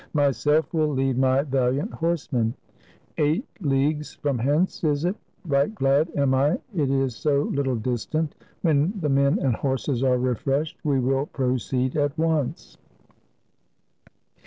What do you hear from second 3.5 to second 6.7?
leagues from hence, is it? Right glad am I